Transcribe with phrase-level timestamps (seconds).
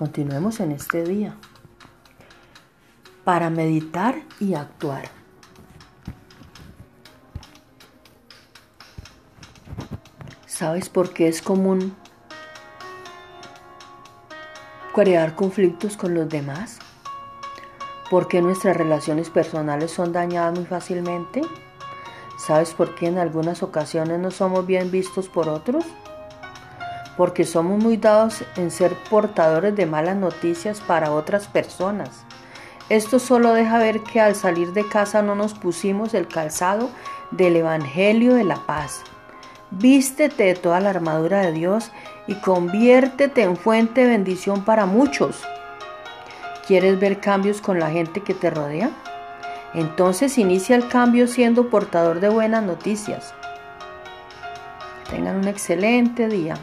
[0.00, 1.36] Continuemos en este día
[3.22, 5.10] para meditar y actuar.
[10.46, 11.94] ¿Sabes por qué es común
[14.94, 16.78] crear conflictos con los demás?
[18.08, 21.42] ¿Por qué nuestras relaciones personales son dañadas muy fácilmente?
[22.38, 25.84] ¿Sabes por qué en algunas ocasiones no somos bien vistos por otros?
[27.20, 32.24] Porque somos muy dados en ser portadores de malas noticias para otras personas.
[32.88, 36.88] Esto solo deja ver que al salir de casa no nos pusimos el calzado
[37.30, 39.02] del Evangelio de la paz.
[39.70, 41.92] Vístete de toda la armadura de Dios
[42.26, 45.42] y conviértete en fuente de bendición para muchos.
[46.66, 48.92] ¿Quieres ver cambios con la gente que te rodea?
[49.74, 53.34] Entonces inicia el cambio siendo portador de buenas noticias.
[55.10, 56.54] Tengan un excelente día.